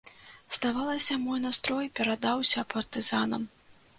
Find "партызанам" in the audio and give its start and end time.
2.75-3.47